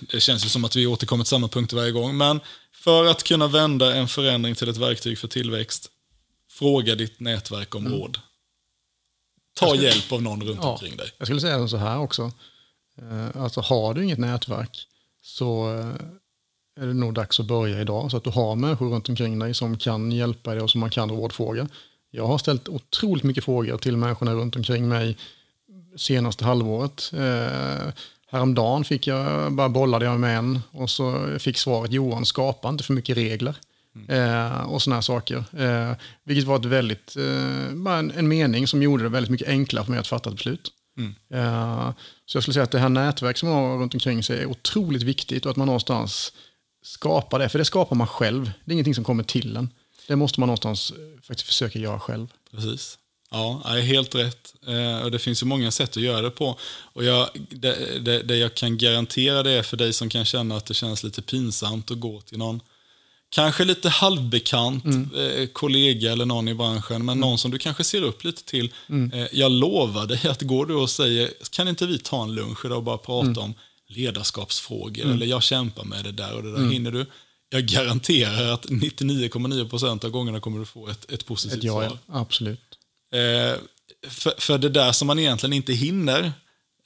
[0.01, 2.41] det känns ju som att vi återkommer till samma punkter varje gång, men
[2.75, 5.89] för att kunna vända en förändring till ett verktyg för tillväxt
[6.53, 7.99] Fråga ditt nätverk om mm.
[7.99, 8.19] råd.
[9.59, 11.11] Ta skulle, hjälp av någon runt ja, omkring dig.
[11.19, 12.33] Jag skulle säga så här också.
[12.99, 14.87] Eh, alltså har du inget nätverk
[15.23, 15.87] så eh,
[16.81, 18.11] är det nog dags att börja idag.
[18.11, 20.91] Så att du har människor runt omkring dig som kan hjälpa dig och som man
[20.91, 21.69] kan rådfråga.
[22.11, 25.17] Jag har ställt otroligt mycket frågor till människorna runt omkring mig
[25.97, 27.11] senaste halvåret.
[27.13, 27.93] Eh,
[28.27, 32.85] häromdagen fick jag, bara bollade jag med en och så fick svaret Johan, skapa inte
[32.85, 33.57] för mycket regler.
[34.09, 35.45] Eh, och sådana här saker.
[35.59, 39.49] Eh, vilket var ett väldigt, eh, bara en, en, mening som gjorde det väldigt mycket
[39.49, 40.73] enklare för mig att fatta ett beslut.
[40.99, 41.15] Mm.
[42.27, 44.47] Så jag skulle säga att det här nätverk som man har runt omkring sig är
[44.47, 46.33] otroligt viktigt och att man någonstans
[46.83, 47.49] skapar det.
[47.49, 48.53] För det skapar man själv.
[48.65, 49.71] Det är ingenting som kommer till en.
[50.09, 52.27] Det måste man någonstans faktiskt försöka göra själv.
[52.51, 52.99] Precis.
[53.31, 54.55] Ja, är helt rätt.
[55.05, 56.59] Och Det finns ju många sätt att göra det på.
[56.83, 60.57] Och jag, det, det, det, jag kan garantera det är för dig som kan känna
[60.57, 62.61] att det känns lite pinsamt att gå till någon
[63.33, 65.11] kanske lite halvbekant mm.
[65.15, 67.21] eh, kollega eller någon i branschen, men mm.
[67.21, 68.73] någon som du kanske ser upp lite till.
[68.89, 69.13] Mm.
[69.13, 72.65] Eh, jag lovar dig att går du och säger, kan inte vi ta en lunch
[72.65, 73.39] idag och bara prata mm.
[73.39, 73.55] om
[73.89, 75.17] ledarskapsfrågor, mm.
[75.17, 77.07] eller jag kämpar med det där och det där, hinner du?
[77.51, 81.99] Jag garanterar att 99,9% av gångerna kommer du få ett, ett positivt ett ja, svar.
[82.07, 82.61] Ja, absolut.
[83.15, 83.59] Eh,
[84.11, 86.33] för, för det där som man egentligen inte hinner,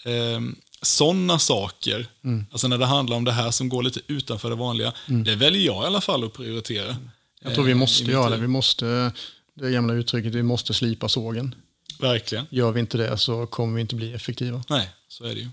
[0.04, 0.40] eh,
[0.87, 2.46] sådana saker, mm.
[2.53, 5.25] alltså när det handlar om det här som går lite utanför det vanliga, mm.
[5.25, 6.96] det väljer jag i alla fall att prioritera.
[7.42, 8.37] Jag tror vi eh, måste göra det.
[8.37, 9.12] Vi måste,
[9.55, 11.55] det gamla uttrycket, vi måste slipa sågen.
[12.01, 12.46] Verkligen.
[12.51, 14.64] Gör vi inte det så kommer vi inte bli effektiva.
[14.68, 15.49] Nej, så är det ju.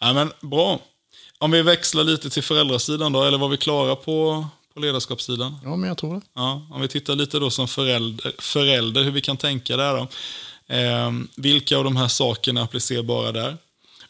[0.00, 0.80] Ja, men, bra.
[1.38, 5.56] Om vi växlar lite till föräldrasidan då, eller var vi klara på, på ledarskapssidan?
[5.64, 6.20] Ja, men jag tror det.
[6.34, 10.08] Ja, om vi tittar lite då som förälder, förälder hur vi kan tänka där då.
[10.74, 13.56] Eh, vilka av de här sakerna är applicerbara där?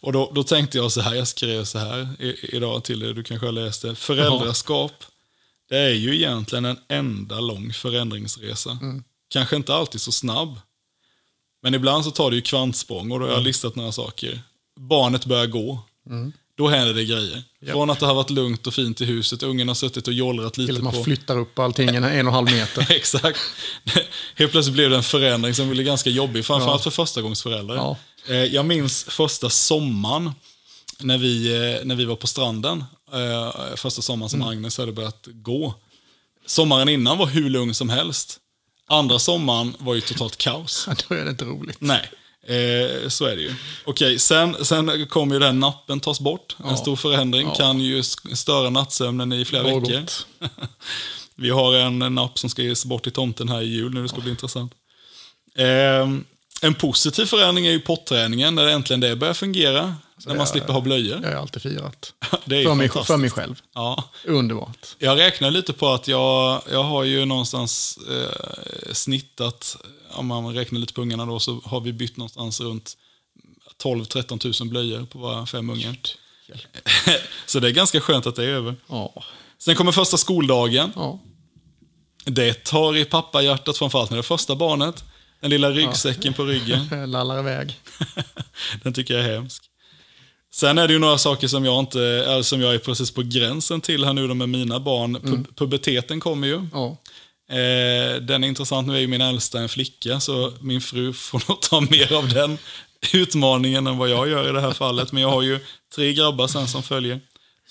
[0.01, 3.15] Och då, då tänkte jag så här, jag skrev så här i, idag till dig,
[3.15, 3.95] du kanske har läst det.
[3.95, 5.07] Föräldraskap, ja.
[5.69, 8.79] det är ju egentligen en enda lång förändringsresa.
[8.83, 9.05] Mm.
[9.29, 10.61] Kanske inte alltid så snabb.
[11.63, 13.47] Men ibland så tar det ju kvantsprång och då har jag mm.
[13.47, 14.41] listat några saker.
[14.77, 15.79] Barnet börjar gå.
[16.07, 16.33] Mm.
[16.57, 17.43] Då händer det grejer.
[17.63, 17.73] Yep.
[17.73, 20.59] Från att det har varit lugnt och fint i huset, ungen har suttit och jollrat
[20.59, 21.05] lite Till att man på...
[21.05, 22.87] flyttar upp allting en, en och en halv meter.
[22.91, 23.39] Exakt.
[24.35, 26.91] Helt plötsligt blev det en förändring som blev ganska jobbig, framförallt ja.
[26.91, 27.77] för förstagångsföräldrar.
[27.77, 27.97] Ja.
[28.31, 30.33] Eh, jag minns första sommaren
[31.01, 32.85] när vi, eh, när vi var på stranden.
[33.13, 34.49] Eh, första sommaren som mm.
[34.49, 35.75] Agnes hade börjat gå.
[36.47, 38.39] Sommaren innan var hur lugn som helst.
[38.87, 40.89] Andra sommaren var ju totalt kaos.
[41.09, 41.81] Då är det inte roligt.
[41.81, 42.11] Nej.
[42.47, 43.55] Eh, så är det ju.
[43.85, 46.57] Okej, sen, sen kommer ju den nappen tas bort.
[46.59, 46.71] Ja.
[46.71, 47.55] En stor förändring ja.
[47.55, 48.03] kan ju
[48.35, 49.91] störa nattsömnen i flera Något.
[49.91, 50.05] veckor.
[51.35, 54.09] Vi har en napp som ska ges bort till tomten här i jul nu, det
[54.09, 54.23] ska ja.
[54.23, 54.73] bli intressant.
[55.57, 56.09] Eh,
[56.61, 59.95] en positiv förändring är ju potträningen, när äntligen det börjar fungera.
[60.19, 61.21] Så när man slipper ha blöjor.
[61.23, 62.13] Jag har alltid firat.
[62.45, 63.63] det är för, mig, för mig själv.
[63.75, 64.05] Ja.
[64.25, 64.87] Underbart.
[64.99, 69.77] Jag räknar lite på att jag, jag har ju någonstans eh, snittat,
[70.11, 72.97] om man räknar lite på ungarna då, så har vi bytt någonstans runt
[73.83, 75.97] 12-13 000 blöjor på våra fem ungar.
[77.47, 78.77] så det är ganska skönt att det är över.
[78.87, 79.25] Ja.
[79.59, 80.93] Sen kommer första skoldagen.
[80.95, 81.19] Ja.
[82.25, 85.05] Det tar i pappahjärtat, framförallt när det är första barnet.
[85.41, 86.33] Den lilla ryggsäcken ja.
[86.33, 86.89] på ryggen.
[87.11, 87.81] Lallar iväg.
[88.83, 89.63] Den tycker jag är hemsk.
[90.53, 93.81] Sen är det ju några saker som jag, inte, som jag är precis på gränsen
[93.81, 95.17] till här nu med mina barn.
[95.17, 95.45] Mm.
[95.45, 96.67] Puberteten kommer ju.
[96.73, 96.97] Ja.
[97.51, 98.89] Eh, den är intressant.
[98.89, 102.29] Nu är ju min äldsta en flicka, så min fru får nog ta mer av
[102.29, 102.59] den
[103.13, 105.13] utmaningen än vad jag gör i det här fallet.
[105.13, 105.59] Men jag har ju
[105.95, 107.21] tre grabbar sen som följer.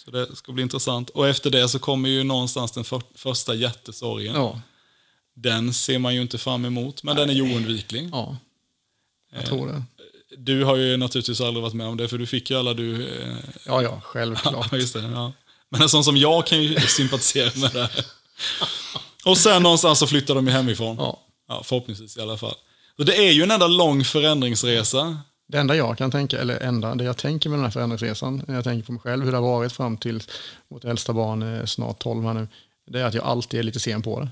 [0.05, 1.09] Så det ska bli intressant.
[1.09, 4.35] Och efter det så kommer ju någonstans den för, första hjärtesorgen.
[4.35, 4.61] Ja.
[5.41, 7.25] Den ser man ju inte fram emot, men Nej.
[7.25, 8.09] den är ju oundviklig.
[8.11, 8.37] Ja,
[9.31, 9.83] jag tror det.
[10.37, 13.07] Du har ju naturligtvis aldrig varit med om det, för du fick ju alla du...
[13.07, 13.37] Eh...
[13.65, 14.73] Ja, ja, självklart.
[14.79, 15.33] Just det, ja.
[15.69, 17.89] Men en sån som jag kan ju sympatisera med det.
[19.25, 20.95] Och sen någonstans så flyttar de ju hemifrån.
[20.99, 21.19] Ja.
[21.47, 21.63] ja.
[21.63, 22.55] Förhoppningsvis i alla fall.
[22.97, 25.17] Så det är ju en enda lång förändringsresa.
[25.47, 28.55] Det enda jag kan tänka, eller enda, det jag tänker med den här förändringsresan, när
[28.55, 30.23] jag tänker på mig själv, hur det har varit fram till
[30.69, 32.47] vårt äldsta barn är snart 12 här nu,
[32.87, 34.29] det är att jag alltid är lite sen på det.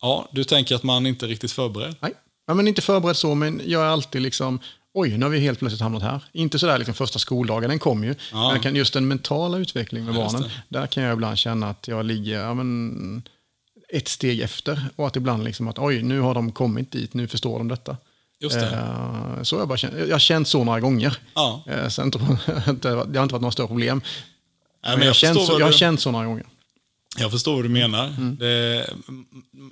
[0.00, 1.96] Ja, du tänker att man inte är riktigt förberedd?
[2.00, 2.12] Nej,
[2.46, 4.60] ja, men inte förberedd så, men jag är alltid liksom,
[4.94, 6.24] oj, nu har vi helt plötsligt hamnat här.
[6.32, 8.14] Inte sådär liksom första skoldagen, den kom ju.
[8.32, 8.58] Ja.
[8.62, 12.06] Men just den mentala utvecklingen med ja, barnen, där kan jag ibland känna att jag
[12.06, 13.22] ligger ja, men,
[13.92, 14.84] ett steg efter.
[14.96, 17.96] Och att ibland liksom att oj, nu har de kommit dit, nu förstår de detta.
[18.40, 18.66] Just det.
[18.66, 21.16] Eh, så jag, bara känt, jag har känt så några gånger.
[21.34, 21.62] Ja.
[21.66, 24.02] Eh, sen jag det har inte varit några större problem.
[24.84, 26.46] Nej, men jag, jag, känt så, jag har känt så några gånger.
[27.18, 28.06] Jag förstår vad du menar.
[28.06, 28.36] Mm.
[28.36, 28.90] Det,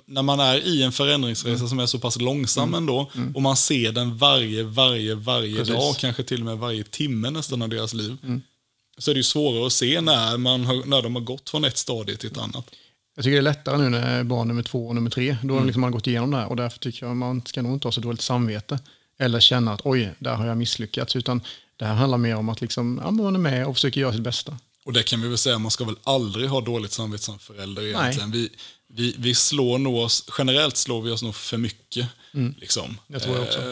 [0.05, 1.67] när man är i en förändringsresa mm.
[1.69, 2.77] som är så pass långsam mm.
[2.77, 3.35] ändå mm.
[3.35, 5.75] och man ser den varje, varje, varje Precis.
[5.75, 8.17] dag, kanske till och med varje timme nästan av deras liv.
[8.23, 8.41] Mm.
[8.97, 11.65] Så är det ju svårare att se när, man har, när de har gått från
[11.65, 12.65] ett stadie till ett annat.
[13.15, 15.57] Jag tycker det är lättare nu när barn nummer två och nummer tre, då har
[15.57, 15.67] mm.
[15.67, 17.91] liksom man gått igenom det här och därför tycker jag man ska nog inte ha
[17.91, 18.79] så dåligt samvete.
[19.19, 21.15] Eller känna att oj, där har jag misslyckats.
[21.15, 21.41] Utan
[21.77, 24.21] det här handlar mer om att liksom, ja, man är med och försöker göra sitt
[24.21, 24.57] bästa.
[24.89, 27.81] Och det kan vi väl säga, man ska väl aldrig ha dåligt samvete som förälder
[27.81, 28.31] egentligen.
[28.31, 28.49] Vi,
[28.87, 32.07] vi, vi slår nog oss, generellt slår vi oss nog för mycket.
[32.57, 32.97] Liksom.
[33.07, 33.59] Det tror jag också.
[33.59, 33.65] Eh,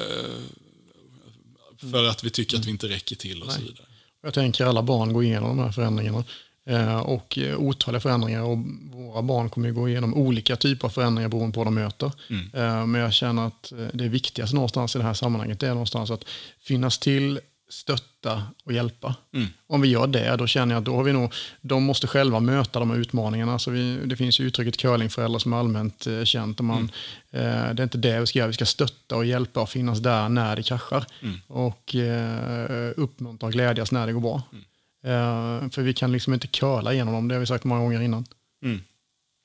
[1.92, 3.86] för att vi tycker att vi inte räcker till och så vidare.
[4.24, 6.24] Jag tänker alla barn går igenom de här förändringarna.
[6.70, 8.42] Eh, och eh, otaliga förändringar.
[8.42, 8.58] Och
[8.92, 12.12] våra barn kommer ju gå igenom olika typer av förändringar beroende på vad de möter.
[12.54, 16.26] Eh, men jag känner att det viktigaste någonstans i det här sammanhanget är någonstans att
[16.60, 19.16] finnas till, stötta och hjälpa.
[19.68, 22.40] Om vi gör det, då känner jag att då har vi nog, de måste själva
[22.40, 23.60] möta de här utmaningarna.
[23.60, 26.60] Så vi, det finns ju uttrycket curlingföräldrar som är allmänt eh, känt.
[26.60, 26.92] Man,
[27.32, 27.42] eh,
[27.74, 30.30] det är inte det vi ska göra, vi ska stötta och hjälpa och finnas där
[30.30, 31.06] när det kraschar.
[31.48, 34.42] Och eh, uppmuntra och glädjas när det går bra.
[35.04, 38.02] Eh, för vi kan liksom inte curla igenom dem, det har vi sagt många gånger
[38.02, 38.26] innan.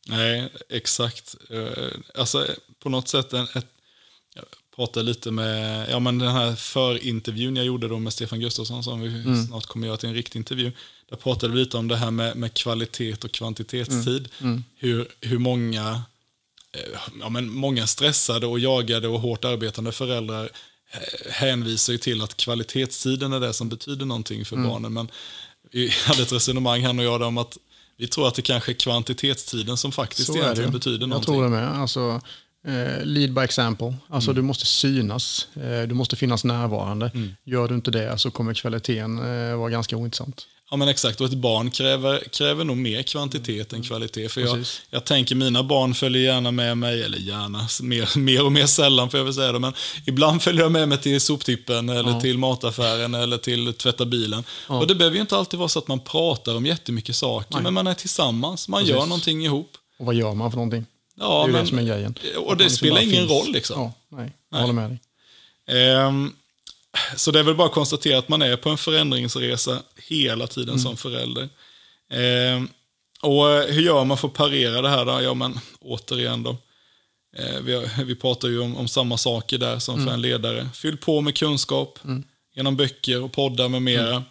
[0.09, 1.35] Nej, exakt.
[1.51, 2.47] Eh, Alltså
[2.83, 3.67] på något sätt, en, ett,
[4.83, 9.01] pratade lite med, ja men den här förintervjun jag gjorde då med Stefan Gustafsson som
[9.01, 10.73] vi snart kommer göra till en riktig intervju.
[11.11, 14.29] Där pratade vi lite om det här med, med kvalitet och kvantitetstid.
[14.77, 16.03] Hur, hur många,
[16.77, 20.51] eh, ja, men många stressade och jagade och hårt arbetande föräldrar
[20.92, 24.92] eh, hänvisar ju till att kvalitetstiden är det som betyder någonting för barnen.
[24.92, 25.09] Men
[25.73, 27.59] vi hade ett resonemang han och jag om att
[27.97, 31.09] vi tror att det kanske är kvantitetstiden som faktiskt Så är det egentligen betyder Jag
[31.09, 31.35] någonting.
[31.35, 31.81] tror det med.
[31.81, 32.21] Alltså,
[32.66, 33.94] eh, lead by example.
[34.09, 34.42] Alltså Mm.
[34.42, 37.11] du måste synas, eh, du måste finnas närvarande.
[37.14, 37.35] Mm.
[37.44, 40.46] Gör du inte det så kommer kvaliteten eh, vara ganska ointressant.
[40.70, 44.29] Ja men exakt, och ett barn kräver, kräver nog mer kvantitet än kvalitet.
[44.29, 44.61] För jag, Mm.
[44.61, 44.83] Precis.
[44.90, 49.11] jag tänker mina barn följer gärna med mig, eller gärna, mer, mer och mer sällan
[49.11, 49.72] får jag väl säga det, men
[50.07, 54.44] ibland följer jag med mig till soptippen eller till mataffären eller till tvätta bilen.
[54.68, 57.75] Och det behöver ju inte alltid vara så att man pratar om jättemycket saker, men
[57.75, 59.70] man är tillsammans, man gör någonting ihop.
[59.98, 60.87] Och vad gör man för någonting?
[61.14, 62.14] Ja, det är ju men, det som är grejen.
[62.37, 63.31] Och det man liksom spelar ingen finns.
[63.31, 63.81] roll liksom.
[63.81, 65.01] Ja, nej, jag håller med dig.
[65.66, 66.33] Ehm,
[67.16, 70.68] så det är väl bara att konstatera att man är på en förändringsresa hela tiden
[70.68, 70.79] Mm.
[70.83, 71.48] som förälder.
[72.11, 72.68] Ehm,
[73.22, 75.22] och hur gör man för att parera det här då?
[75.22, 76.57] Ja, men återigen då.
[77.37, 80.07] Eh, vi, har, vi pratar ju om, om samma saker där som Mm.
[80.07, 80.68] för en ledare.
[80.75, 81.98] Fyll på med kunskap
[82.55, 84.09] genom böcker och poddar med mera.
[84.11, 84.22] Mm.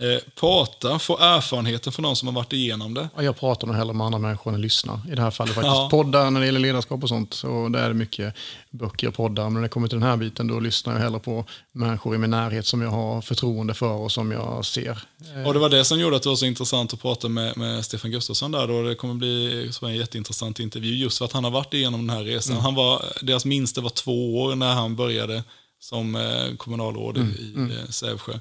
[0.00, 3.08] Eh, prata, få erfarenheter från de som har varit igenom det.
[3.16, 5.00] Ja, Jag pratar nog hellre med andra människor än att lyssna.
[5.12, 5.74] I det här fallet faktiskt.
[5.74, 5.88] Ja.
[5.90, 7.34] Poddar när det gäller ledarskap och sånt.
[7.34, 8.34] Så där är det mycket
[8.70, 9.44] böcker och poddar.
[9.44, 12.18] Men när det kommer till den här biten då lyssnar jag hellre på människor i
[12.18, 14.98] min närhet som jag har förtroende för och som jag ser.
[15.46, 17.84] Och det var det som gjorde att det var så intressant att prata med, med
[17.84, 18.66] Stefan Gustafsson där.
[18.66, 18.82] Då.
[18.82, 22.16] Det kommer bli så en jätteintressant intervju just för att han har varit igenom den
[22.16, 22.56] här resan.
[22.56, 25.42] Han var, deras minste var två år när han började
[25.80, 28.32] som eh, kommunalråd i- i eh, Sävsjö.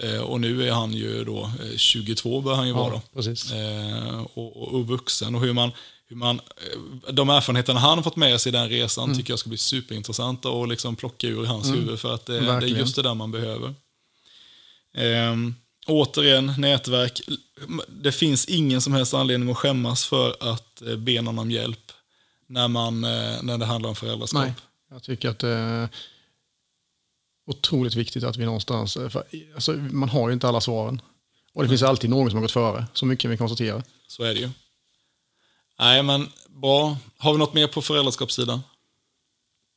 [0.00, 3.00] Eh, och nu är han ju då eh, 22 bör han ju vara.
[3.14, 3.52] Precis.
[3.52, 5.34] Eh, och, och, och vuxen.
[5.34, 5.70] Och hur man,
[6.08, 6.40] hur man,
[7.06, 9.16] eh, de erfarenheterna han har fått med sig i den resan Mm.
[9.16, 12.00] tycker jag ska bli superintressanta att liksom plocka ur hans huvud.
[12.00, 13.74] För att det, det är just det där man behöver.
[14.94, 15.54] Ehm,
[15.86, 17.20] återigen, nätverk.
[17.88, 21.92] Det finns ingen som helst anledning att skämmas för att eh, be någon om hjälp
[22.46, 24.42] när, man, eh, när det handlar om föräldraskap.
[24.42, 24.52] Nej,
[24.90, 25.44] jag tycker att
[27.46, 28.94] otroligt viktigt att vi någonstans...
[28.94, 31.00] För, alltså, man har ju inte alla svaren.
[31.54, 32.86] Och det finns alltid någon som har gått före.
[32.92, 33.82] Så mycket kan vi konstatera.
[34.06, 34.50] Så är det ju.
[35.78, 36.96] Nej, men bra.
[37.18, 38.60] Har vi något mer på föräldraskapssidan?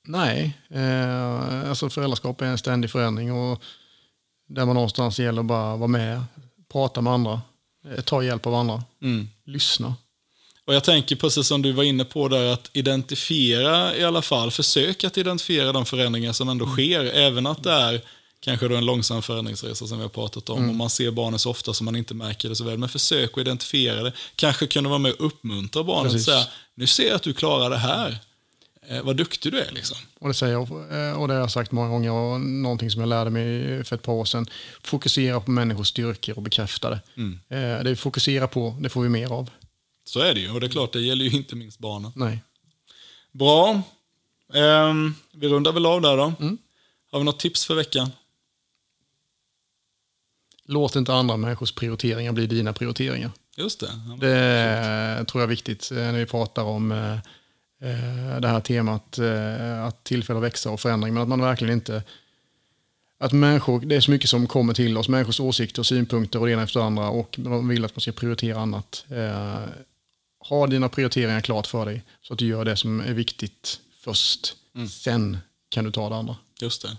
[0.08, 3.32] Nej, eh, alltså föräldraskap är en ständig förändring.
[3.32, 3.64] Och
[4.48, 6.24] där man någonstans gäller att bara vara med,
[6.72, 7.42] prata med andra,
[7.86, 9.28] eh, ta hjälp av andra, Mm.
[9.46, 9.96] lyssna.
[10.68, 14.52] Och jag tänker precis som du var inne på där, att identifiera i alla fall,
[14.52, 18.02] försök att identifiera de förändringar som ändå sker, även att det är
[18.40, 21.50] kanske då en långsam förändringsresa som vi har pratat om, och man ser barnet så
[21.50, 24.14] ofta som man inte märker det så väl, men försök att identifiera det.
[24.36, 26.44] Kanske kunna vara med och uppmuntra barnet och säga,
[26.76, 28.18] nu ser jag att du klarar det här,
[28.90, 29.98] eh, vad duktig du är liksom.
[30.20, 33.02] Och det säger jag, eh, och det har jag sagt många gånger, och någonting som
[33.02, 34.50] jag lärde mig för ett par år sedan.
[34.84, 37.00] Fokusera på människors styrkor och bekräfta det.
[37.50, 39.50] Eh, det vi fokuserar på, det får vi mer av.
[40.08, 42.12] Så är det ju, och det är klart, det gäller ju inte minst barnen.
[42.16, 42.44] Nej.
[43.32, 43.82] Bra.
[44.54, 46.34] Ehm, vi rundar väl av där då.
[47.12, 48.12] Har vi något tips för veckan?
[50.66, 53.32] Låt inte andra människors prioriteringar bli dina prioriteringar.
[53.58, 53.90] Just det.
[54.10, 57.14] Ja, Det tror jag är viktigt eh, när vi pratar om eh,
[57.90, 61.14] eh, det här temat eh, att tillfälle växa och förändring.
[61.14, 62.04] Men att man verkligen inte...
[63.20, 66.46] Att människor, det är så mycket som kommer till oss, människors åsikter och synpunkter och
[66.46, 69.06] det ena efter det andra och de vill att man ska prioritera annat.
[69.10, 69.60] Eh,
[70.50, 74.56] ha dina prioriteringar klart för dig så att du gör det som är viktigt först.
[74.90, 75.38] Sen
[75.70, 76.36] kan du ta det andra.
[76.62, 76.98] Just det.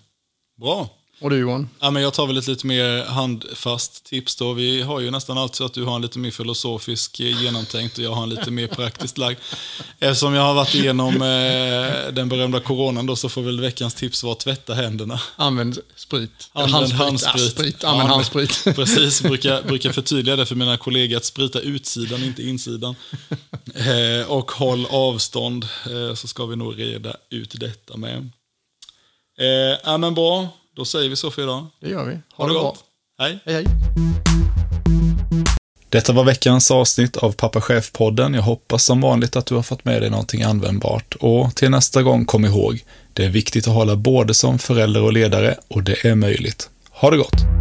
[0.57, 0.97] Bra.
[1.20, 1.68] Och du Johan?
[1.80, 4.52] Ja, men jag tar väl ett lite mer handfast tips då.
[4.52, 7.98] Vi har ju nästan alltid så att du har en lite mer filosofisk eh, genomtänkt
[7.98, 9.38] och jag har en lite mer praktiskt lagd.
[9.98, 14.22] Eftersom jag har varit igenom eh, den berömda coronan då så får väl veckans tips
[14.22, 15.20] vara tvätta händerna.
[15.36, 16.50] Använd sprit.
[16.52, 17.00] Använd handsprit.
[17.00, 17.42] handsprit.
[17.42, 17.84] Ja, sprit.
[17.84, 18.64] Använd Ja, handsprit.
[18.76, 22.94] Precis, brukar, brukar förtydliga det för mina kollegor att sprita utsidan, inte insidan.
[23.74, 28.30] Eh, och håll avstånd, eh, så ska vi nog reda ut detta med.
[29.38, 30.48] Eh, ja, men bra,
[30.79, 31.66] då säger vi så för idag.
[31.81, 32.12] Det gör vi.
[32.12, 32.85] Ha, Ha det gott.
[33.18, 33.39] Hej.
[33.45, 33.64] Hej hej.
[35.89, 38.35] Detta var veckans avsnitt av Pappa Chef-podden.
[38.35, 41.14] Jag hoppas som vanligt att du har fått med dig någonting användbart.
[41.20, 45.12] Och till nästa gång, kom ihåg, det är viktigt att hålla både som förälder och
[45.12, 46.70] ledare och det är möjligt.
[46.91, 47.57] Ha det gott!